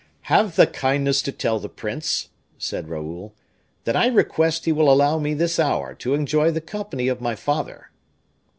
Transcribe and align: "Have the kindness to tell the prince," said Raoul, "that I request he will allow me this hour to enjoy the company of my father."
"Have 0.33 0.55
the 0.55 0.65
kindness 0.65 1.21
to 1.21 1.31
tell 1.31 1.59
the 1.59 1.69
prince," 1.69 2.29
said 2.57 2.89
Raoul, 2.89 3.35
"that 3.83 3.95
I 3.95 4.07
request 4.07 4.65
he 4.65 4.71
will 4.71 4.91
allow 4.91 5.19
me 5.19 5.35
this 5.35 5.59
hour 5.59 5.93
to 5.93 6.15
enjoy 6.15 6.49
the 6.49 6.59
company 6.59 7.07
of 7.07 7.21
my 7.21 7.35
father." 7.35 7.91